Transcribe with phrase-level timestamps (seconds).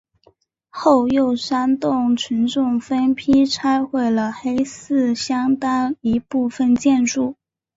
[0.71, 7.35] 后又煽动群众分批拆毁了黑寺相当一部分建筑。